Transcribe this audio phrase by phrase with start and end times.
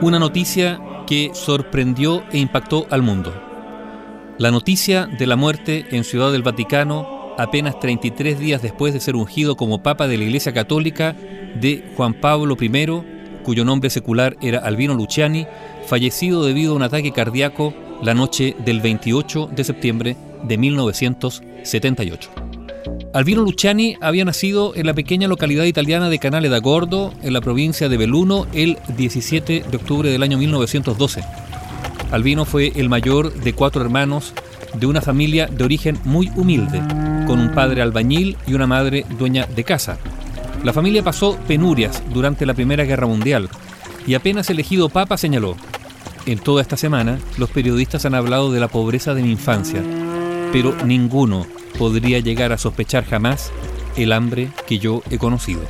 [0.00, 3.34] Una noticia que sorprendió e impactó al mundo.
[4.38, 9.16] La noticia de la muerte en Ciudad del Vaticano, apenas 33 días después de ser
[9.16, 11.16] ungido como Papa de la Iglesia Católica,
[11.60, 15.48] de Juan Pablo I, cuyo nombre secular era Albino Luciani,
[15.86, 22.47] fallecido debido a un ataque cardíaco la noche del 28 de septiembre de 1978.
[23.14, 27.40] Albino Luciani había nacido en la pequeña localidad italiana de Canale da Gordo, en la
[27.40, 31.22] provincia de Belluno, el 17 de octubre del año 1912.
[32.10, 34.32] Albino fue el mayor de cuatro hermanos
[34.74, 36.80] de una familia de origen muy humilde,
[37.26, 39.98] con un padre albañil y una madre dueña de casa.
[40.64, 43.48] La familia pasó penurias durante la Primera Guerra Mundial
[44.06, 45.56] y apenas elegido papa señaló,
[46.26, 49.82] en toda esta semana los periodistas han hablado de la pobreza de mi infancia,
[50.52, 51.46] pero ninguno
[51.78, 53.52] podría llegar a sospechar jamás
[53.96, 55.62] el hambre que yo he conocido.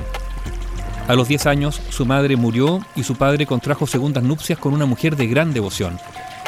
[1.06, 4.84] A los 10 años, su madre murió y su padre contrajo segundas nupcias con una
[4.84, 5.98] mujer de gran devoción.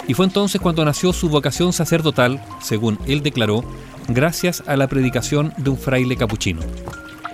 [0.06, 3.64] Y fue entonces cuando nació su vocación sacerdotal, según él declaró,
[4.08, 6.60] gracias a la predicación de un fraile capuchino.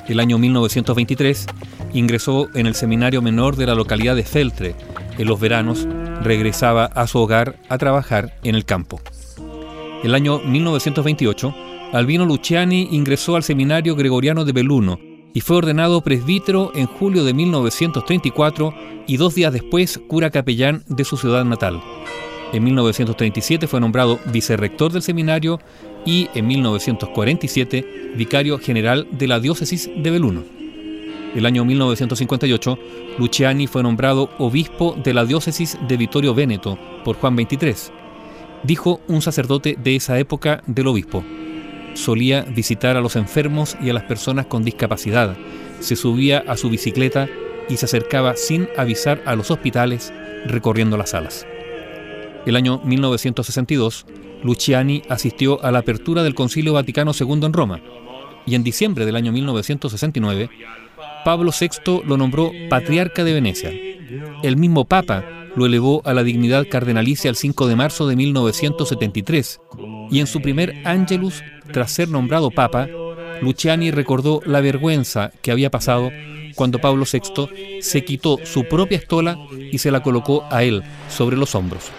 [0.07, 1.47] El año 1923
[1.95, 4.77] ingresó en el seminario menor de la localidad de Feltre.
[5.19, 5.89] En los veranos
[6.23, 9.01] regresaba a su hogar a trabajar en el campo.
[10.03, 11.55] El año 1928
[11.93, 14.99] Albino Luciani ingresó al seminario gregoriano de Belluno
[15.33, 18.75] y fue ordenado presbítero en julio de 1934
[19.07, 21.81] y dos días después cura capellán de su ciudad natal.
[22.53, 25.61] En 1937 fue nombrado vicerrector del seminario
[26.05, 30.43] y en 1947 vicario general de la diócesis de Belluno.
[31.35, 32.79] El año 1958,
[33.19, 38.06] Luciani fue nombrado obispo de la diócesis de Vittorio Véneto por Juan XXIII.
[38.67, 41.25] Dijo un sacerdote de esa época del obispo
[41.97, 45.37] solía visitar a los enfermos y a las personas con discapacidad.
[45.81, 47.29] Se subía a su bicicleta
[47.69, 50.13] y se acercaba sin avisar a los hospitales
[50.47, 51.47] recorriendo las salas.
[52.45, 54.07] El año 1962,
[54.45, 57.81] Luciani asistió a la apertura del Concilio Vaticano II en Roma
[58.47, 60.51] y en diciembre del año 1969,
[61.25, 63.73] Pablo VI lo nombró patriarca de Venecia.
[64.45, 65.25] El mismo Papa
[65.57, 69.61] lo elevó a la dignidad cardenalicia el 5 de marzo de 1973
[70.11, 72.87] y en su primer Angelus tras ser nombrado papa,
[73.41, 76.11] Luciani recordó la vergüenza que había pasado
[76.55, 79.37] cuando Pablo VI se quitó su propia estola
[79.73, 81.91] y se la colocó a él sobre los hombros.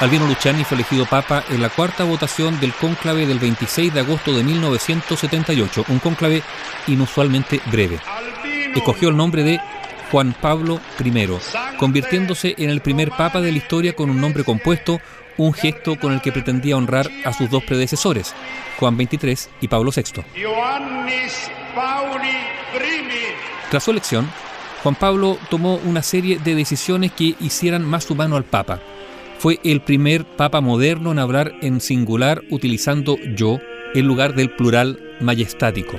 [0.00, 4.32] Albino Luciani fue elegido papa en la cuarta votación del cónclave del 26 de agosto
[4.32, 6.42] de 1978, un cónclave
[6.86, 7.98] inusualmente breve.
[8.78, 9.60] Escogió el nombre de
[10.12, 11.28] Juan Pablo I,
[11.78, 15.00] convirtiéndose en el primer papa de la historia con un nombre compuesto,
[15.36, 18.36] un gesto con el que pretendía honrar a sus dos predecesores,
[18.78, 20.22] Juan XXIII y Pablo VI.
[23.68, 24.30] Tras su elección,
[24.84, 28.78] Juan Pablo tomó una serie de decisiones que hicieran más humano al Papa.
[29.40, 33.58] Fue el primer Papa moderno en hablar en singular utilizando yo
[33.94, 35.98] en lugar del plural majestático.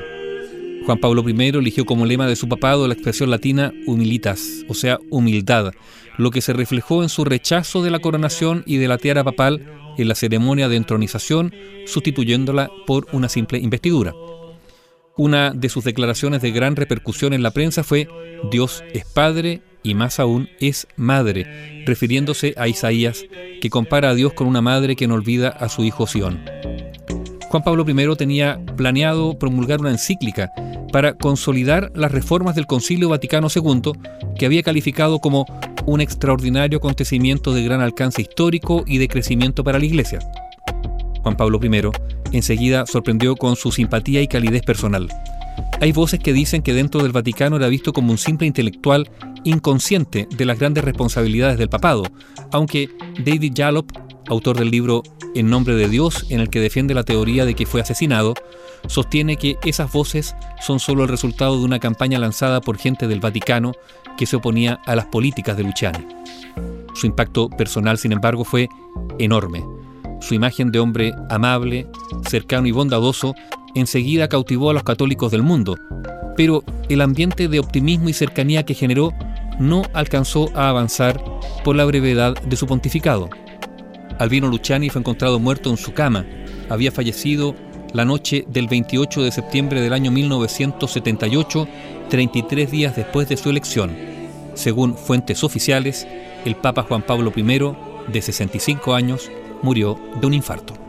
[0.86, 5.00] Juan Pablo I eligió como lema de su papado la expresión latina humilitas, o sea,
[5.10, 5.74] humildad,
[6.18, 9.66] lo que se reflejó en su rechazo de la coronación y de la tiara papal
[9.98, 11.54] en la ceremonia de entronización,
[11.86, 14.14] sustituyéndola por una simple investidura.
[15.18, 18.08] Una de sus declaraciones de gran repercusión en la prensa fue
[18.52, 23.26] Dios es Padre y más aún es Madre, refiriéndose a Isaías,
[23.62, 26.40] que compara a Dios con una madre que no olvida a su hijo Sión.
[27.50, 30.52] Juan Pablo I tenía planeado promulgar una encíclica
[30.92, 33.92] para consolidar las reformas del Concilio Vaticano II,
[34.38, 35.46] que había calificado como
[35.88, 40.20] un extraordinario acontecimiento de gran alcance histórico y de crecimiento para la Iglesia.
[41.24, 45.08] Juan Pablo I enseguida sorprendió con su simpatía y calidez personal.
[45.82, 49.10] Hay voces que dicen que dentro del Vaticano era visto como un simple intelectual
[49.44, 52.04] inconsciente de las grandes responsabilidades del papado,
[52.52, 52.90] aunque
[53.26, 53.92] David Jalop,
[54.30, 55.04] autor del libro
[55.36, 58.34] en nombre de Dios, en el que defiende la teoría de que fue asesinado,
[58.88, 63.20] sostiene que esas voces son solo el resultado de una campaña lanzada por gente del
[63.20, 63.74] Vaticano
[64.18, 66.06] que se oponía a las políticas de Luciani.
[66.94, 68.68] Su impacto personal, sin embargo, fue
[69.20, 69.64] enorme.
[70.22, 71.88] Su imagen de hombre amable,
[72.28, 73.36] cercano y bondadoso
[73.76, 75.78] enseguida cautivó a los católicos del mundo,
[76.36, 79.14] pero el ambiente de optimismo y cercanía que generó
[79.60, 81.24] no alcanzó a avanzar
[81.64, 83.30] por la brevedad de su pontificado.
[84.20, 86.26] Albino Luciani fue encontrado muerto en su cama.
[86.70, 87.56] Había fallecido
[87.94, 91.68] la noche del 28 de septiembre del año 1978,
[92.10, 93.96] 33 días después de su elección.
[94.56, 96.06] Según fuentes oficiales,
[96.44, 99.32] el Papa Juan Pablo I, de 65 años,
[99.62, 100.89] murió de un infarto.